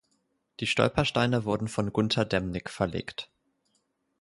Die 0.59 0.65
Stolpersteine 0.65 1.45
wurden 1.45 1.67
von 1.67 1.93
Gunter 1.93 2.25
Demnig 2.25 2.71
verlegt. 2.71 3.29